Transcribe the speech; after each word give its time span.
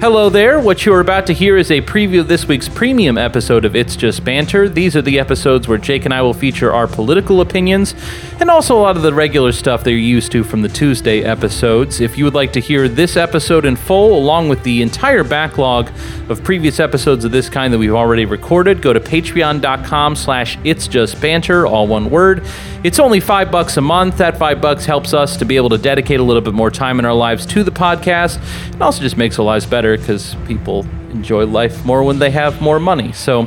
Hello 0.00 0.30
there. 0.30 0.58
What 0.58 0.86
you 0.86 0.94
are 0.94 1.00
about 1.00 1.26
to 1.26 1.34
hear 1.34 1.58
is 1.58 1.70
a 1.70 1.82
preview 1.82 2.20
of 2.20 2.28
this 2.28 2.48
week's 2.48 2.70
premium 2.70 3.18
episode 3.18 3.66
of 3.66 3.76
It's 3.76 3.96
Just 3.96 4.24
Banter. 4.24 4.66
These 4.66 4.96
are 4.96 5.02
the 5.02 5.18
episodes 5.18 5.68
where 5.68 5.76
Jake 5.76 6.06
and 6.06 6.14
I 6.14 6.22
will 6.22 6.32
feature 6.32 6.72
our 6.72 6.86
political 6.86 7.42
opinions 7.42 7.94
and 8.40 8.48
also 8.48 8.78
a 8.78 8.80
lot 8.80 8.96
of 8.96 9.02
the 9.02 9.12
regular 9.12 9.52
stuff 9.52 9.84
that 9.84 9.90
you're 9.90 10.00
used 10.00 10.32
to 10.32 10.42
from 10.42 10.62
the 10.62 10.70
Tuesday 10.70 11.22
episodes. 11.22 12.00
If 12.00 12.16
you 12.16 12.24
would 12.24 12.32
like 12.32 12.54
to 12.54 12.60
hear 12.60 12.88
this 12.88 13.18
episode 13.18 13.66
in 13.66 13.76
full, 13.76 14.16
along 14.16 14.48
with 14.48 14.62
the 14.62 14.80
entire 14.80 15.22
backlog 15.22 15.90
of 16.30 16.42
previous 16.42 16.80
episodes 16.80 17.26
of 17.26 17.30
this 17.30 17.50
kind 17.50 17.70
that 17.70 17.78
we've 17.78 17.92
already 17.92 18.24
recorded, 18.24 18.80
go 18.80 18.94
to 18.94 19.00
patreon.com 19.00 20.16
slash 20.16 20.56
It's 20.64 20.88
Just 20.88 21.20
Banter, 21.20 21.66
all 21.66 21.86
one 21.86 22.08
word. 22.08 22.42
It's 22.82 22.98
only 22.98 23.20
five 23.20 23.50
bucks 23.50 23.76
a 23.76 23.82
month. 23.82 24.16
That 24.16 24.38
five 24.38 24.62
bucks 24.62 24.86
helps 24.86 25.12
us 25.12 25.36
to 25.36 25.44
be 25.44 25.56
able 25.56 25.68
to 25.68 25.76
dedicate 25.76 26.20
a 26.20 26.22
little 26.22 26.40
bit 26.40 26.54
more 26.54 26.70
time 26.70 26.98
in 26.98 27.04
our 27.04 27.12
lives 27.12 27.44
to 27.44 27.62
the 27.62 27.70
podcast 27.70 28.38
and 28.72 28.82
also 28.82 29.02
just 29.02 29.18
makes 29.18 29.38
our 29.38 29.44
lives 29.44 29.66
better 29.66 29.89
because 29.96 30.36
people 30.46 30.86
enjoy 31.10 31.46
life 31.46 31.84
more 31.84 32.02
when 32.02 32.18
they 32.18 32.30
have 32.30 32.60
more 32.60 32.78
money. 32.80 33.12
So 33.12 33.46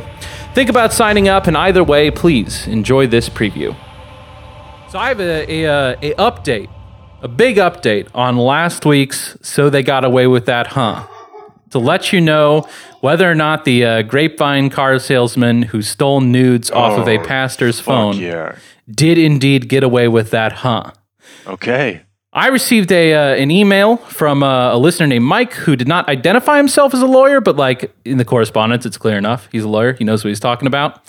think 0.53 0.69
about 0.69 0.93
signing 0.93 1.27
up, 1.27 1.47
and 1.47 1.55
either 1.57 1.83
way, 1.83 2.11
please 2.11 2.67
enjoy 2.67 3.07
this 3.07 3.29
preview. 3.29 3.75
So 4.89 4.99
I 4.99 5.07
have 5.09 5.19
a, 5.19 5.51
a, 5.51 5.65
uh, 5.65 5.95
a 6.01 6.13
update, 6.15 6.69
a 7.21 7.27
big 7.27 7.57
update 7.57 8.07
on 8.13 8.37
last 8.37 8.85
week's 8.85 9.37
So 9.41 9.69
They 9.69 9.81
Got 9.83 10.05
Away 10.05 10.27
with 10.27 10.45
That, 10.45 10.67
Huh? 10.67 11.07
To 11.71 11.79
let 11.79 12.13
you 12.13 12.21
know 12.21 12.67
whether 13.01 13.29
or 13.29 13.33
not 13.33 13.65
the 13.65 13.83
uh, 13.83 14.01
grapevine 14.03 14.69
car 14.69 14.99
salesman 14.99 15.63
who 15.63 15.81
stole 15.81 16.21
nudes 16.21 16.69
off 16.69 16.99
of 16.99 17.07
a 17.07 17.17
Oh, 17.19 17.23
pastor's 17.25 17.79
phone 17.79 18.17
yeah. 18.17 18.55
did 18.87 19.17
indeed 19.17 19.67
get 19.69 19.83
away 19.83 20.07
with 20.07 20.29
that, 20.29 20.51
huh? 20.53 20.91
Okay. 21.47 22.03
I 22.35 22.47
received 22.47 22.91
a 22.91 23.13
uh, 23.13 23.35
an 23.35 23.51
email 23.51 23.97
from 23.97 24.41
uh, 24.43 24.73
a 24.73 24.77
listener 24.77 25.05
named 25.07 25.25
Mike 25.25 25.53
who 25.53 25.75
did 25.75 25.87
not 25.87 26.09
identify 26.09 26.57
himself 26.57 26.93
as 26.93 27.01
a 27.01 27.05
lawyer, 27.05 27.39
but 27.41 27.55
like 27.57 27.93
in 28.05 28.17
the 28.17 28.25
correspondence, 28.25 28.85
it's 28.85 28.97
clear 28.97 29.17
enough 29.17 29.47
he's 29.51 29.63
a 29.63 29.67
lawyer. 29.69 29.93
He 29.93 30.03
knows 30.03 30.23
what 30.23 30.29
he's 30.29 30.39
talking 30.39 30.67
about, 30.67 31.01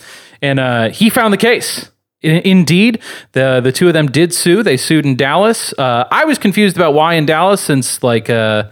and 0.42 0.60
uh, 0.60 0.90
he 0.90 1.08
found 1.10 1.32
the 1.32 1.38
case. 1.38 1.90
I- 2.22 2.42
Indeed, 2.44 3.00
the 3.32 3.60
the 3.62 3.72
two 3.72 3.86
of 3.88 3.94
them 3.94 4.06
did 4.08 4.34
sue. 4.34 4.62
They 4.62 4.76
sued 4.76 5.06
in 5.06 5.16
Dallas. 5.16 5.72
Uh, 5.78 6.06
I 6.10 6.24
was 6.26 6.38
confused 6.38 6.76
about 6.76 6.92
why 6.94 7.14
in 7.14 7.24
Dallas, 7.26 7.62
since 7.62 8.02
like 8.02 8.28
uh, 8.28 8.64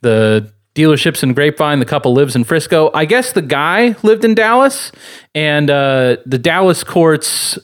the 0.00 0.50
dealerships 0.74 1.22
in 1.22 1.32
Grapevine, 1.34 1.78
the 1.80 1.84
couple 1.84 2.12
lives 2.12 2.34
in 2.36 2.42
Frisco. 2.44 2.90
I 2.94 3.04
guess 3.04 3.32
the 3.32 3.42
guy 3.42 3.94
lived 4.02 4.24
in 4.24 4.34
Dallas, 4.34 4.90
and 5.34 5.70
uh, 5.70 6.16
the 6.26 6.38
Dallas 6.38 6.82
courts 6.84 7.58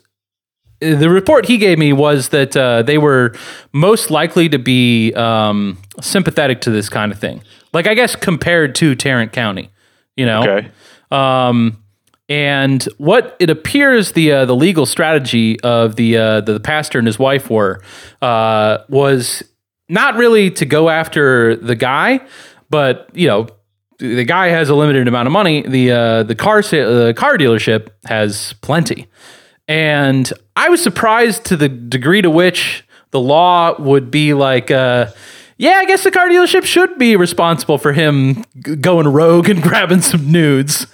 the 0.80 1.08
report 1.08 1.46
he 1.46 1.58
gave 1.58 1.78
me 1.78 1.92
was 1.92 2.30
that 2.30 2.56
uh, 2.56 2.82
they 2.82 2.98
were 2.98 3.34
most 3.72 4.10
likely 4.10 4.48
to 4.48 4.58
be 4.58 5.12
um, 5.14 5.78
sympathetic 6.00 6.60
to 6.62 6.70
this 6.70 6.88
kind 6.88 7.12
of 7.12 7.18
thing. 7.18 7.42
Like, 7.72 7.86
I 7.86 7.94
guess 7.94 8.16
compared 8.16 8.74
to 8.76 8.94
Tarrant 8.94 9.32
County, 9.32 9.70
you 10.16 10.26
know? 10.26 10.42
Okay. 10.42 10.70
Um, 11.10 11.82
and 12.28 12.82
what 12.98 13.36
it 13.38 13.50
appears 13.50 14.12
the 14.12 14.32
uh, 14.32 14.44
the 14.46 14.56
legal 14.56 14.84
strategy 14.84 15.60
of 15.60 15.94
the 15.96 16.16
uh, 16.16 16.40
the 16.40 16.58
pastor 16.58 16.98
and 16.98 17.06
his 17.06 17.18
wife 17.18 17.48
were 17.48 17.80
uh, 18.20 18.78
was 18.88 19.44
not 19.88 20.16
really 20.16 20.50
to 20.50 20.66
go 20.66 20.88
after 20.88 21.54
the 21.54 21.76
guy, 21.76 22.20
but 22.68 23.08
you 23.12 23.28
know 23.28 23.46
the 23.98 24.24
guy 24.24 24.48
has 24.48 24.68
a 24.68 24.74
limited 24.74 25.06
amount 25.06 25.26
of 25.26 25.32
money. 25.32 25.62
The 25.62 25.92
uh, 25.92 26.22
the 26.24 26.34
car 26.34 26.62
sa- 26.62 26.76
the 26.76 27.14
car 27.16 27.38
dealership 27.38 27.90
has 28.06 28.54
plenty, 28.54 29.06
and 29.68 30.32
I 30.54 30.68
was 30.68 30.82
surprised 30.82 31.44
to 31.46 31.56
the 31.56 31.68
degree 31.68 32.22
to 32.22 32.30
which 32.30 32.84
the 33.10 33.20
law 33.20 33.80
would 33.80 34.10
be 34.10 34.34
like. 34.34 34.70
Uh, 34.70 35.08
yeah, 35.58 35.76
I 35.78 35.86
guess 35.86 36.04
the 36.04 36.10
car 36.10 36.28
dealership 36.28 36.64
should 36.64 36.98
be 36.98 37.16
responsible 37.16 37.78
for 37.78 37.92
him 37.94 38.44
g- 38.62 38.76
going 38.76 39.08
rogue 39.08 39.48
and 39.48 39.62
grabbing 39.62 40.02
some 40.02 40.30
nudes. 40.30 40.86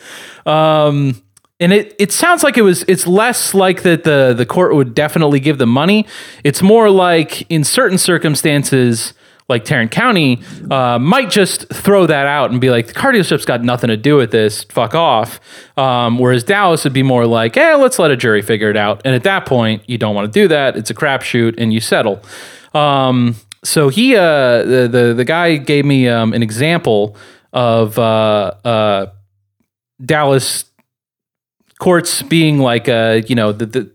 Um, 0.47 1.21
and 1.59 1.73
it, 1.73 1.95
it 1.99 2.13
sounds 2.13 2.43
like 2.43 2.57
it 2.57 2.63
was 2.63 2.85
it's 2.89 3.07
less 3.07 3.55
like 3.55 3.83
that 3.83 4.05
the 4.05 4.35
the 4.37 4.47
court 4.47 4.75
would 4.75 4.95
definitely 4.95 5.41
give 5.41 5.59
them 5.59 5.69
money. 5.69 6.07
It's 6.45 6.63
more 6.63 6.91
like 6.91 7.49
in 7.51 7.65
certain 7.65 7.99
circumstances, 7.99 9.15
like 9.49 9.65
Tarrant 9.65 9.91
County 9.91 10.43
uh, 10.71 10.99
might 10.99 11.31
just 11.31 11.69
throw 11.69 12.07
that 12.07 12.27
out 12.27 12.51
and 12.51 12.61
be 12.61 12.71
like, 12.71 12.87
the 12.87 12.93
car 12.93 13.13
dealership's 13.13 13.45
got 13.45 13.63
nothing 13.63 13.89
to 13.89 13.97
do 13.97 14.17
with 14.17 14.31
this. 14.31 14.65
Fuck 14.65 14.95
off. 14.95 15.41
Um, 15.77 16.19
whereas 16.19 16.45
Dallas 16.45 16.85
would 16.85 16.93
be 16.93 17.03
more 17.03 17.27
like, 17.27 17.57
eh, 17.57 17.75
let's 17.75 17.99
let 17.99 18.11
a 18.11 18.17
jury 18.17 18.43
figure 18.43 18.71
it 18.71 18.77
out. 18.77 19.03
And 19.05 19.15
at 19.15 19.25
that 19.25 19.47
point, 19.47 19.83
you 19.89 19.99
don't 19.99 20.15
want 20.15 20.33
to 20.33 20.41
do 20.41 20.49
that. 20.49 20.77
It's 20.77 20.91
a 20.91 20.95
crapshoot, 20.95 21.55
and 21.59 21.73
you 21.73 21.81
settle. 21.81 22.23
Um, 22.75 23.37
so 23.65 23.89
he, 23.89 24.17
uh, 24.17 24.63
the, 24.65 24.89
the 24.91 25.15
the 25.15 25.25
guy 25.25 25.57
gave 25.57 25.85
me 25.85 26.09
um, 26.09 26.33
an 26.33 26.43
example 26.43 27.17
of 27.53 27.99
uh, 27.99 28.53
uh, 28.65 29.07
Dallas 30.05 30.65
courts 31.79 32.23
being 32.23 32.59
like, 32.59 32.89
uh, 32.89 33.23
you 33.27 33.35
know, 33.35 33.53
the, 33.53 33.67
the 33.67 33.92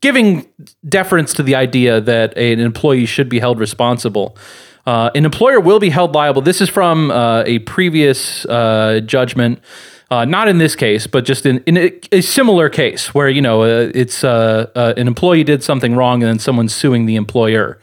giving 0.00 0.46
deference 0.88 1.32
to 1.34 1.42
the 1.42 1.54
idea 1.54 2.00
that 2.00 2.36
an 2.36 2.60
employee 2.60 3.06
should 3.06 3.28
be 3.28 3.38
held 3.38 3.58
responsible. 3.58 4.36
Uh, 4.86 5.10
an 5.14 5.24
employer 5.24 5.60
will 5.60 5.78
be 5.78 5.90
held 5.90 6.14
liable. 6.14 6.40
This 6.40 6.60
is 6.60 6.68
from 6.68 7.10
uh, 7.10 7.42
a 7.44 7.58
previous 7.60 8.46
uh, 8.46 9.00
judgment. 9.04 9.60
Uh, 10.10 10.24
not 10.24 10.48
in 10.48 10.56
this 10.56 10.74
case, 10.74 11.06
but 11.06 11.26
just 11.26 11.44
in, 11.44 11.62
in 11.66 11.76
a, 11.76 11.92
a 12.12 12.22
similar 12.22 12.70
case 12.70 13.12
where 13.12 13.28
you 13.28 13.42
know 13.42 13.64
uh, 13.64 13.90
it's 13.94 14.24
uh, 14.24 14.70
an 14.96 15.06
employee 15.06 15.44
did 15.44 15.62
something 15.62 15.94
wrong 15.94 16.22
and 16.22 16.30
then 16.30 16.38
someone's 16.38 16.74
suing 16.74 17.04
the 17.04 17.14
employer. 17.14 17.78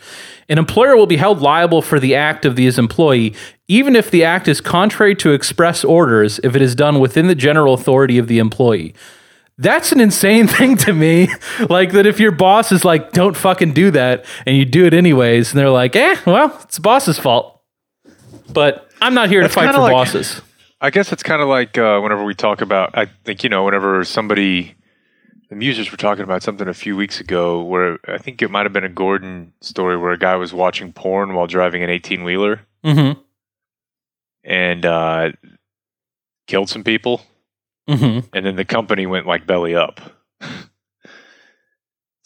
An 0.50 0.58
employer 0.58 0.96
will 0.96 1.06
be 1.06 1.18
held 1.18 1.42
liable 1.42 1.84
for 1.84 2.00
the 2.00 2.16
act 2.16 2.44
of 2.44 2.58
his 2.58 2.80
employee, 2.80 3.36
even 3.68 3.96
if 3.96 4.10
the 4.10 4.24
act 4.24 4.48
is 4.48 4.60
contrary 4.60 5.14
to 5.16 5.34
express 5.34 5.84
orders, 5.84 6.40
if 6.44 6.56
it 6.56 6.64
is 6.64 6.74
done 6.74 7.00
within 7.00 7.28
the 7.28 7.36
general 7.36 7.76
authority 7.76 8.18
of 8.18 8.28
the 8.28 8.40
employee. 8.40 8.96
That's 9.58 9.92
an 9.92 10.00
insane 10.02 10.48
thing 10.56 10.78
to 10.78 10.94
me. 10.94 11.30
like 11.70 11.92
that 11.94 12.06
if 12.06 12.20
your 12.20 12.32
boss 12.32 12.72
is 12.72 12.84
like, 12.84 13.12
don't 13.12 13.36
fucking 13.38 13.74
do 13.74 13.92
that, 13.92 14.26
and 14.46 14.58
you 14.58 14.66
do 14.66 14.86
it 14.86 14.94
anyways, 14.94 15.52
and 15.52 15.60
they're 15.60 15.70
like, 15.70 15.96
eh, 15.96 16.16
well, 16.26 16.58
it's 16.64 16.76
the 16.76 16.82
boss's 16.82 17.18
fault. 17.20 17.62
But 18.52 18.90
I'm 19.02 19.14
not 19.14 19.30
here 19.30 19.42
That's 19.42 19.54
to 19.54 19.60
fight 19.62 19.74
for 19.74 19.82
like- 19.82 19.92
bosses. 19.92 20.42
I 20.82 20.90
guess 20.90 21.12
it's 21.14 21.24
kind 21.24 21.42
of 21.42 21.48
like 21.48 21.78
uh, 21.78 22.00
whenever 22.02 22.24
we 22.26 22.36
talk 22.36 22.62
about, 22.62 22.96
I 22.98 23.06
think, 23.24 23.44
you 23.44 23.50
know, 23.50 23.64
whenever 23.64 24.04
somebody, 24.04 24.76
the 25.50 25.56
musers 25.56 25.90
were 25.90 25.98
talking 25.98 26.24
about 26.24 26.44
something 26.44 26.68
a 26.68 26.74
few 26.74 26.96
weeks 26.98 27.20
ago 27.22 27.64
where 27.64 27.98
I 28.08 28.18
think 28.18 28.42
it 28.42 28.52
might 28.52 28.64
have 28.66 28.74
been 28.74 28.84
a 28.84 28.90
Gordon 28.90 29.54
story 29.62 29.98
where 29.98 30.12
a 30.12 30.18
guy 30.20 30.36
was 30.36 30.54
watching 30.54 30.92
porn 30.92 31.34
while 31.34 31.48
driving 31.48 31.82
an 31.82 31.90
18 31.90 32.24
wheeler 32.24 32.62
Mm-hmm. 32.84 33.20
and 34.44 34.86
uh, 34.86 35.32
killed 36.46 36.70
some 36.70 36.84
people. 36.84 37.22
Mm-hmm. 37.90 38.28
And 38.34 38.46
then 38.46 38.56
the 38.56 38.66
company 38.66 39.06
went 39.06 39.28
like 39.28 39.46
belly 39.46 39.76
up. 39.76 40.00
it's 40.42 40.52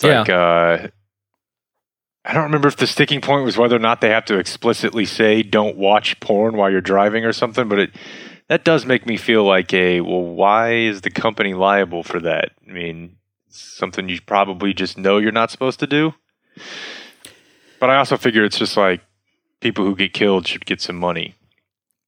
Yeah. 0.04 0.20
like, 0.20 0.30
uh, 0.30 0.88
I 2.26 2.34
don't 2.34 2.44
remember 2.44 2.68
if 2.68 2.76
the 2.78 2.88
sticking 2.88 3.22
point 3.22 3.46
was 3.46 3.58
whether 3.58 3.76
or 3.76 3.80
not 3.80 4.02
they 4.02 4.10
have 4.10 4.26
to 4.26 4.38
explicitly 4.38 5.06
say 5.06 5.42
don't 5.42 5.78
watch 5.78 6.20
porn 6.20 6.56
while 6.58 6.70
you're 6.70 6.82
driving 6.82 7.26
or 7.26 7.34
something, 7.34 7.68
but 7.68 7.80
it 7.80 7.92
that 8.50 8.64
does 8.66 8.86
make 8.86 9.06
me 9.06 9.16
feel 9.16 9.44
like 9.44 9.74
a 9.74 10.02
well, 10.02 10.22
why 10.24 10.74
is 10.74 11.02
the 11.02 11.10
company 11.12 11.54
liable 11.54 12.04
for 12.04 12.20
that? 12.20 12.52
I 12.68 12.72
mean, 12.72 13.16
something 13.50 14.10
you 14.10 14.20
probably 14.22 14.74
just 14.74 14.98
know 14.98 15.18
you're 15.18 15.32
not 15.32 15.52
supposed 15.52 15.80
to 15.80 15.88
do. 15.88 16.14
But 17.80 17.90
I 17.90 17.98
also 17.98 18.18
figure 18.18 18.44
it's 18.44 18.58
just 18.60 18.76
like 18.76 19.02
people 19.62 19.86
who 19.86 19.96
get 19.96 20.14
killed 20.14 20.48
should 20.48 20.66
get 20.66 20.82
some 20.82 20.98
money. 20.98 21.36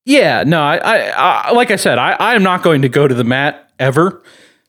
Yeah, 0.05 0.43
no, 0.43 0.61
I, 0.61 0.77
I, 0.77 0.97
I 1.09 1.51
like 1.51 1.71
I 1.71 1.75
said, 1.75 1.97
I, 1.97 2.13
I 2.13 2.35
am 2.35 2.43
not 2.43 2.63
going 2.63 2.81
to 2.81 2.89
go 2.89 3.07
to 3.07 3.13
the 3.13 3.23
mat 3.23 3.71
ever 3.79 4.21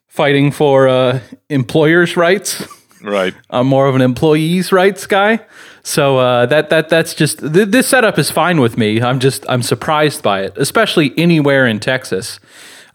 fighting 0.07 0.51
for 0.51 0.87
uh, 0.87 1.19
employers' 1.49 2.15
rights. 2.15 2.67
Right. 3.01 3.33
I'm 3.49 3.67
more 3.67 3.87
of 3.87 3.95
an 3.95 4.01
employees' 4.01 4.71
rights 4.71 5.07
guy. 5.07 5.39
So 5.81 6.17
uh, 6.17 6.45
that 6.45 6.69
that 6.69 6.89
that's 6.89 7.13
just 7.13 7.39
th- 7.39 7.69
this 7.69 7.87
setup 7.87 8.17
is 8.17 8.31
fine 8.31 8.61
with 8.61 8.77
me. 8.77 9.01
I'm 9.01 9.19
just 9.19 9.45
I'm 9.49 9.63
surprised 9.63 10.21
by 10.21 10.41
it, 10.41 10.57
especially 10.57 11.13
anywhere 11.17 11.65
in 11.67 11.79
Texas. 11.79 12.39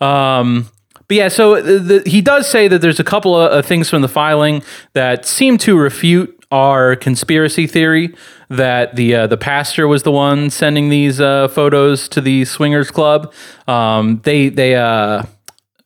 Um, 0.00 0.70
but 1.08 1.16
yeah, 1.16 1.28
so 1.28 1.60
the, 1.60 2.02
he 2.06 2.20
does 2.20 2.48
say 2.48 2.68
that 2.68 2.80
there's 2.80 3.00
a 3.00 3.04
couple 3.04 3.34
of 3.34 3.50
uh, 3.50 3.62
things 3.62 3.90
from 3.90 4.02
the 4.02 4.08
filing 4.08 4.62
that 4.92 5.26
seem 5.26 5.58
to 5.58 5.76
refute 5.76 6.34
our 6.50 6.96
conspiracy 6.96 7.66
theory 7.66 8.14
that 8.50 8.96
the 8.96 9.14
uh, 9.14 9.26
the 9.26 9.36
pastor 9.36 9.86
was 9.86 10.02
the 10.02 10.12
one 10.12 10.50
sending 10.50 10.88
these 10.88 11.20
uh, 11.20 11.48
photos 11.48 12.08
to 12.10 12.20
the 12.20 12.44
swingers 12.44 12.90
club. 12.90 13.32
Um, 13.66 14.20
they 14.24 14.48
they 14.48 14.74
uh, 14.76 15.22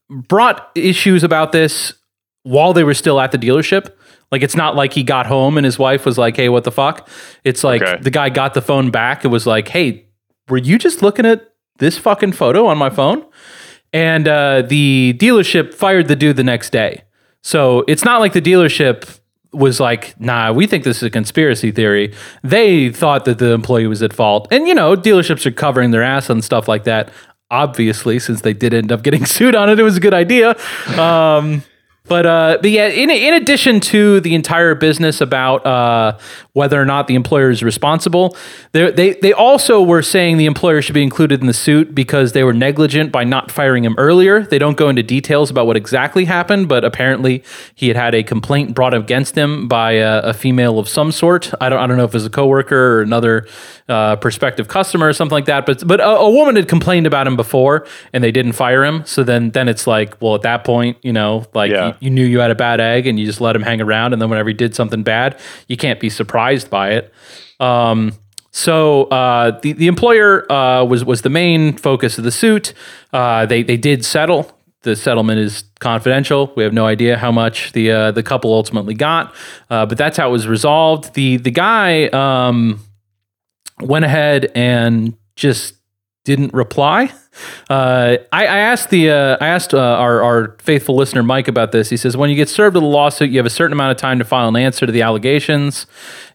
brought 0.09 0.71
issues 0.75 1.25
about 1.25 1.53
this 1.53 1.95
while 2.45 2.73
they 2.73 2.85
were 2.85 2.95
still 2.95 3.21
at 3.21 3.33
the 3.33 3.39
dealership. 3.39 3.93
Like 4.31 4.43
it's 4.43 4.57
not 4.57 4.77
like 4.77 4.93
he 4.95 5.03
got 5.03 5.27
home 5.27 5.59
and 5.59 5.65
his 5.65 5.79
wife 5.79 6.05
was 6.07 6.19
like, 6.19 6.37
"Hey, 6.37 6.49
what 6.49 6.65
the 6.65 6.73
fuck?" 6.73 7.09
It's 7.45 7.63
like 7.65 7.83
Okay. 7.83 8.01
the 8.01 8.11
guy 8.11 8.29
got 8.31 8.55
the 8.55 8.63
phone 8.63 8.91
back 8.91 9.25
and 9.25 9.33
was 9.33 9.47
like, 9.47 9.69
"Hey, 9.69 10.07
were 10.49 10.57
you 10.59 10.79
just 10.79 11.03
looking 11.03 11.27
at 11.27 11.53
this 11.79 11.99
fucking 11.99 12.33
photo 12.33 12.67
on 12.67 12.79
my 12.79 12.91
phone?" 12.91 13.25
And 13.93 14.27
uh, 14.27 14.63
the 14.63 15.15
dealership 15.19 15.75
fired 15.75 16.09
the 16.09 16.17
dude 16.17 16.37
the 16.37 16.45
next 16.45 16.71
day. 16.71 17.03
So 17.43 17.85
it's 17.89 18.05
not 18.05 18.21
like 18.21 18.33
the 18.33 18.41
dealership 18.41 19.19
was 19.53 19.81
like, 19.81 20.19
"Nah, 20.21 20.53
we 20.53 20.67
think 20.67 20.85
this 20.85 20.99
is 20.99 21.03
a 21.05 21.11
conspiracy 21.11 21.71
theory." 21.71 22.13
They 22.43 22.91
thought 22.91 23.25
that 23.27 23.39
the 23.39 23.53
employee 23.53 23.87
was 23.87 24.03
at 24.03 24.13
fault, 24.13 24.49
and 24.51 24.67
you 24.67 24.75
know, 24.75 24.97
dealerships 24.97 25.47
are 25.47 25.51
covering 25.51 25.91
their 25.91 26.03
ass 26.03 26.31
on 26.31 26.43
stuff 26.43 26.69
like 26.69 26.85
that. 26.85 27.11
obviously, 27.51 28.19
since 28.19 28.41
they 28.41 28.55
did 28.55 28.73
end 28.73 28.91
up 28.91 29.03
getting 29.07 29.27
sued 29.27 29.55
on 29.55 29.69
it, 29.69 29.79
it 29.79 29.83
was 29.83 29.97
a 29.99 30.01
good 30.01 30.15
idea. 30.15 30.57
Um, 30.99 31.63
but 32.09 32.27
uh, 32.27 32.59
but 32.61 32.71
yeah, 32.71 32.89
in 32.89 33.11
in 33.11 33.35
addition 33.35 33.79
to 33.81 34.21
the 34.21 34.35
entire 34.35 34.75
business 34.75 35.21
about 35.21 35.65
uh, 35.65 36.19
whether 36.55 36.79
or 36.81 36.85
not 36.85 37.07
the 37.07 37.15
employer 37.15 37.49
is 37.51 37.63
responsible, 37.63 38.37
they 38.73 38.91
they 38.91 39.13
they 39.15 39.33
also 39.33 39.83
were 39.83 40.03
saying 40.03 40.37
the 40.37 40.45
employer 40.45 40.83
should 40.83 40.93
be 40.95 41.03
included 41.03 41.41
in 41.41 41.47
the 41.47 41.55
suit 41.55 41.95
because 41.95 42.33
they 42.33 42.45
were 42.45 42.53
negligent 42.53 43.11
by 43.11 43.25
not 43.25 43.51
firing 43.51 43.85
him 43.85 43.95
earlier. 43.97 44.43
They 44.43 44.59
don't 44.59 44.77
go 44.77 44.91
into 44.91 45.03
details 45.03 45.51
about 45.51 45.67
what 45.67 45.77
exactly 45.79 46.27
happened, 46.27 46.69
but 46.69 46.85
apparently 46.85 47.43
he 47.75 47.89
had 47.89 47.97
had 47.97 48.15
a 48.15 48.23
complaint 48.23 48.75
brought 48.75 48.93
against 48.93 49.35
him 49.35 49.67
by 49.67 49.93
a, 49.93 50.21
a 50.21 50.35
female 50.35 50.79
of 50.79 50.89
some 50.91 51.11
sort. 51.11 51.53
I 51.59 51.71
don't 51.71 51.79
I 51.79 51.87
don't 51.87 51.97
know 51.97 52.05
if 52.05 52.11
it 52.11 52.15
was 52.15 52.27
a 52.27 52.31
coworker 52.31 52.99
or 52.99 53.01
another 53.01 53.47
uh, 53.89 54.17
prospective 54.17 54.69
customer 54.69 55.09
or 55.09 55.13
something 55.15 55.35
like 55.35 55.47
that. 55.47 55.65
But 55.65 55.87
but 55.87 56.01
a, 56.01 56.07
a 56.07 56.31
woman 56.31 56.57
had 56.57 56.69
complained 56.69 57.07
about 57.07 57.27
him 57.27 57.35
before, 57.37 57.87
and 58.13 58.23
they 58.23 58.31
didn't 58.31 58.53
fire 58.53 58.85
him. 58.85 59.07
So 59.07 59.25
then 59.25 59.53
then 59.53 59.69
it's 59.69 59.87
like, 59.87 60.21
well, 60.21 60.35
at 60.35 60.43
that 60.43 60.65
point, 60.65 60.99
you 61.01 61.15
know, 61.15 61.47
like 61.55 61.71
Yeah. 61.73 61.87
you, 61.89 61.95
you 62.01 62.11
knew 62.11 62.25
you 62.27 62.41
had 62.41 62.51
a 62.51 62.55
bad 62.55 62.79
egg, 62.79 63.07
and 63.07 63.19
you 63.19 63.25
just 63.25 63.41
let 63.41 63.57
him 63.57 63.63
hang 63.63 63.81
around. 63.81 64.13
And 64.13 64.21
then 64.21 64.29
whenever 64.29 64.51
he 64.51 64.55
did 64.55 64.75
something 64.75 65.03
bad, 65.03 65.41
you 65.67 65.79
can't 65.79 65.99
be 65.99 66.11
surprised 66.11 66.42
by 66.71 66.93
it. 66.93 67.13
Um, 67.61 68.13
so 68.53 69.05
uh, 69.05 69.59
the 69.61 69.73
the 69.73 69.87
employer 69.87 70.51
uh, 70.53 70.85
was 70.85 71.05
was 71.05 71.23
the 71.23 71.31
main 71.31 71.77
focus 71.77 72.19
of 72.19 72.25
the 72.25 72.31
suit. 72.31 72.75
Uh, 73.13 73.47
they 73.47 73.63
they 73.63 73.79
did 73.79 74.05
settle. 74.05 74.51
The 74.83 74.97
settlement 74.97 75.39
is 75.39 75.65
confidential. 75.79 76.53
We 76.57 76.65
have 76.65 76.73
no 76.73 76.87
idea 76.87 77.17
how 77.17 77.33
much 77.33 77.73
the 77.73 77.91
uh, 77.91 78.11
the 78.11 78.23
couple 78.23 78.53
ultimately 78.53 78.95
got, 78.95 79.35
uh, 79.71 79.87
but 79.87 79.97
that's 79.97 80.19
how 80.19 80.29
it 80.29 80.33
was 80.33 80.47
resolved. 80.47 81.15
the 81.15 81.39
The 81.39 81.51
guy 81.51 82.09
um, 82.09 82.81
went 83.81 84.05
ahead 84.05 84.51
and 84.55 85.17
just 85.35 85.75
didn't 86.25 86.53
reply. 86.53 87.13
Uh, 87.71 88.19
I, 88.31 88.47
I 88.47 88.59
asked 88.59 88.91
the 88.91 89.11
uh, 89.11 89.37
I 89.41 89.49
asked 89.49 89.73
uh, 89.73 89.79
our 89.79 90.23
our 90.23 90.57
faithful 90.59 90.95
listener 90.97 91.23
Mike 91.23 91.49
about 91.49 91.73
this. 91.73 91.89
He 91.89 91.97
says 91.97 92.17
when 92.17 92.29
you 92.29 92.37
get 92.37 92.49
served 92.49 92.75
with 92.75 92.83
a 92.83 92.87
lawsuit, 92.87 93.31
you 93.31 93.39
have 93.39 93.47
a 93.47 93.51
certain 93.51 93.73
amount 93.73 93.93
of 93.93 93.97
time 93.97 94.19
to 94.19 94.25
file 94.25 94.49
an 94.49 94.57
answer 94.57 94.85
to 94.85 94.93
the 94.93 95.03
allegations. 95.03 95.87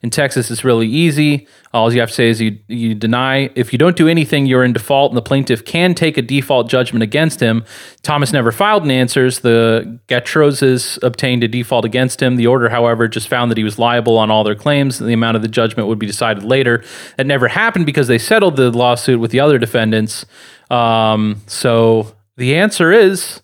In 0.01 0.09
Texas, 0.09 0.49
it's 0.49 0.63
really 0.63 0.87
easy. 0.87 1.47
All 1.73 1.93
you 1.93 1.99
have 1.99 2.09
to 2.09 2.15
say 2.15 2.29
is 2.29 2.41
you 2.41 2.57
you 2.67 2.95
deny. 2.95 3.49
If 3.55 3.71
you 3.71 3.77
don't 3.77 3.95
do 3.95 4.07
anything, 4.07 4.47
you're 4.47 4.63
in 4.63 4.73
default, 4.73 5.11
and 5.11 5.17
the 5.17 5.21
plaintiff 5.21 5.63
can 5.65 5.93
take 5.93 6.17
a 6.17 6.21
default 6.21 6.69
judgment 6.69 7.03
against 7.03 7.39
him. 7.39 7.63
Thomas 8.01 8.33
never 8.33 8.51
filed 8.51 8.83
an 8.83 8.91
answers. 8.91 9.39
The 9.39 9.99
Gatroses 10.07 11.01
obtained 11.03 11.43
a 11.43 11.47
default 11.47 11.85
against 11.85 12.21
him. 12.21 12.37
The 12.37 12.47
order, 12.47 12.69
however, 12.69 13.07
just 13.07 13.27
found 13.27 13.51
that 13.51 13.57
he 13.57 13.63
was 13.63 13.77
liable 13.77 14.17
on 14.17 14.31
all 14.31 14.43
their 14.43 14.55
claims. 14.55 14.99
And 14.99 15.07
the 15.09 15.13
amount 15.13 15.35
of 15.35 15.43
the 15.43 15.47
judgment 15.47 15.87
would 15.87 15.99
be 15.99 16.07
decided 16.07 16.43
later. 16.43 16.83
That 17.17 17.27
never 17.27 17.49
happened 17.49 17.85
because 17.85 18.07
they 18.07 18.17
settled 18.17 18.55
the 18.55 18.71
lawsuit 18.71 19.19
with 19.19 19.31
the 19.31 19.39
other 19.39 19.59
defendants. 19.59 20.25
Um, 20.69 21.41
so 21.47 22.15
the 22.35 22.55
answer 22.55 22.91
is, 22.91 23.41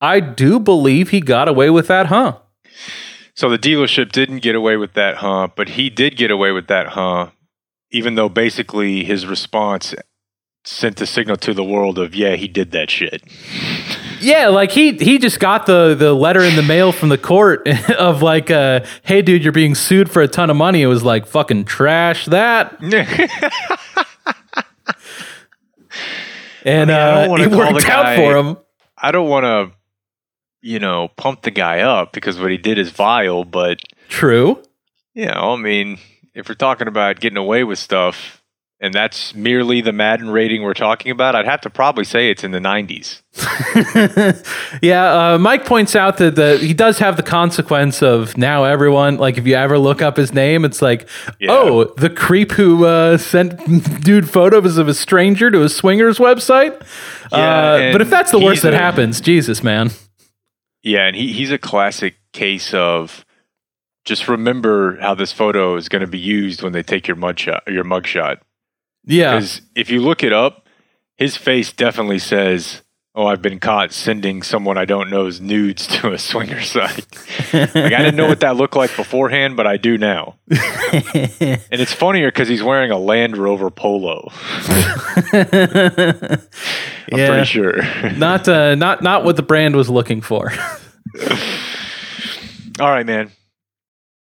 I 0.00 0.20
do 0.20 0.58
believe 0.58 1.10
he 1.10 1.20
got 1.20 1.48
away 1.48 1.70
with 1.70 1.88
that, 1.88 2.06
huh? 2.06 2.38
So 3.34 3.48
the 3.48 3.58
dealership 3.58 4.12
didn't 4.12 4.38
get 4.38 4.54
away 4.54 4.76
with 4.76 4.92
that, 4.94 5.16
huh? 5.16 5.48
But 5.56 5.70
he 5.70 5.90
did 5.90 6.16
get 6.16 6.30
away 6.30 6.52
with 6.52 6.68
that, 6.68 6.88
huh? 6.88 7.30
Even 7.90 8.14
though 8.14 8.28
basically 8.28 9.04
his 9.04 9.26
response 9.26 9.94
sent 10.64 10.96
the 10.96 11.06
signal 11.06 11.36
to 11.36 11.52
the 11.52 11.64
world 11.64 11.98
of, 11.98 12.14
yeah, 12.14 12.36
he 12.36 12.48
did 12.48 12.70
that 12.72 12.90
shit. 12.90 13.22
Yeah, 14.20 14.48
like 14.48 14.70
he 14.70 14.92
he 14.92 15.18
just 15.18 15.38
got 15.38 15.66
the 15.66 15.94
the 15.94 16.14
letter 16.14 16.40
in 16.40 16.56
the 16.56 16.62
mail 16.62 16.92
from 16.92 17.10
the 17.10 17.18
court 17.18 17.68
of 17.98 18.22
like, 18.22 18.50
uh, 18.50 18.80
hey, 19.02 19.20
dude, 19.20 19.42
you're 19.42 19.52
being 19.52 19.74
sued 19.74 20.10
for 20.10 20.22
a 20.22 20.28
ton 20.28 20.48
of 20.48 20.56
money. 20.56 20.80
It 20.80 20.86
was 20.86 21.02
like 21.02 21.26
fucking 21.26 21.66
trash 21.66 22.24
that, 22.26 22.78
and 26.64 26.90
I 26.90 26.94
mean, 26.94 26.96
I 26.96 27.26
don't 27.26 27.40
uh, 27.40 27.44
it 27.44 27.50
worked 27.72 27.86
the 27.86 27.92
out 27.92 28.16
for 28.16 28.36
him. 28.36 28.56
I 28.96 29.10
don't 29.12 29.28
want 29.28 29.44
to, 29.44 29.76
you 30.62 30.78
know, 30.78 31.08
pump 31.16 31.42
the 31.42 31.50
guy 31.50 31.80
up 31.80 32.12
because 32.12 32.38
what 32.38 32.50
he 32.50 32.56
did 32.56 32.78
is 32.78 32.90
vile, 32.90 33.44
but, 33.44 33.80
True. 34.08 34.62
you 35.12 35.26
know, 35.26 35.52
I 35.52 35.56
mean, 35.56 35.98
if 36.34 36.48
we're 36.48 36.54
talking 36.54 36.88
about 36.88 37.20
getting 37.20 37.36
away 37.36 37.64
with 37.64 37.78
stuff 37.78 38.42
and 38.84 38.92
that's 38.92 39.34
merely 39.34 39.80
the 39.80 39.94
Madden 39.94 40.28
rating 40.28 40.62
we're 40.62 40.74
talking 40.74 41.10
about, 41.10 41.34
I'd 41.34 41.46
have 41.46 41.62
to 41.62 41.70
probably 41.70 42.04
say 42.04 42.30
it's 42.30 42.44
in 42.44 42.50
the 42.50 42.58
90s. 42.58 43.22
yeah, 44.82 45.32
uh, 45.34 45.38
Mike 45.38 45.64
points 45.64 45.96
out 45.96 46.18
that 46.18 46.36
the, 46.36 46.58
he 46.58 46.74
does 46.74 46.98
have 46.98 47.16
the 47.16 47.22
consequence 47.22 48.02
of 48.02 48.36
now 48.36 48.64
everyone 48.64 49.16
like 49.16 49.38
if 49.38 49.46
you 49.46 49.54
ever 49.54 49.78
look 49.78 50.02
up 50.02 50.18
his 50.18 50.34
name, 50.34 50.66
it's 50.66 50.82
like, 50.82 51.08
Yeah. 51.40 51.52
oh, 51.52 51.84
the 51.96 52.10
creep 52.10 52.52
who 52.52 52.84
uh, 52.84 53.16
sent 53.16 53.58
dude 54.04 54.28
photos 54.28 54.76
of 54.76 54.86
a 54.86 54.94
stranger 54.94 55.50
to 55.50 55.62
a 55.62 55.70
swingers 55.70 56.18
website. 56.18 56.78
Yeah, 57.32 57.38
uh, 57.38 57.92
but 57.92 58.02
if 58.02 58.10
that's 58.10 58.32
the 58.32 58.38
worst 58.38 58.64
that 58.64 58.74
a- 58.74 58.78
happens, 58.78 59.18
Jesus, 59.22 59.62
man. 59.62 59.92
Yeah, 60.82 61.06
and 61.06 61.16
he, 61.16 61.32
he's 61.32 61.50
a 61.50 61.58
classic 61.58 62.16
case 62.32 62.74
of 62.74 63.24
just 64.04 64.28
remember 64.28 64.98
how 65.00 65.14
this 65.14 65.32
photo 65.32 65.76
is 65.76 65.88
going 65.88 66.00
to 66.02 66.06
be 66.06 66.18
used 66.18 66.62
when 66.62 66.74
they 66.74 66.82
take 66.82 67.08
your 67.08 67.16
mug 67.16 67.38
shot, 67.38 67.62
your 67.66 67.84
mug 67.84 68.06
shot. 68.06 68.42
Yeah, 69.06 69.34
Because 69.34 69.60
if 69.74 69.90
you 69.90 70.00
look 70.00 70.22
it 70.22 70.32
up, 70.32 70.66
his 71.16 71.36
face 71.36 71.72
definitely 71.72 72.18
says, 72.18 72.82
"Oh, 73.14 73.26
I've 73.26 73.42
been 73.42 73.60
caught 73.60 73.92
sending 73.92 74.42
someone 74.42 74.78
I 74.78 74.84
don't 74.84 75.10
know's 75.10 75.40
nudes 75.40 75.86
to 75.98 76.12
a 76.12 76.18
swinger 76.18 76.60
site." 76.62 77.06
like 77.52 77.76
I 77.76 77.98
didn't 77.98 78.16
know 78.16 78.26
what 78.26 78.40
that 78.40 78.56
looked 78.56 78.76
like 78.76 78.96
beforehand, 78.96 79.56
but 79.56 79.66
I 79.66 79.76
do 79.76 79.98
now. 79.98 80.36
and 80.50 81.68
it's 81.70 81.92
funnier 81.92 82.30
because 82.30 82.48
he's 82.48 82.62
wearing 82.62 82.90
a 82.90 82.98
Land 82.98 83.36
Rover 83.36 83.70
Polo. 83.70 84.30
I'm 87.12 87.18
yeah, 87.18 87.28
pretty 87.28 87.44
sure. 87.44 87.82
not 88.12 88.48
uh, 88.48 88.74
not 88.74 89.02
not 89.02 89.24
what 89.24 89.36
the 89.36 89.42
brand 89.42 89.76
was 89.76 89.90
looking 89.90 90.20
for. 90.20 90.52
All 92.80 92.90
right, 92.90 93.06
man. 93.06 93.30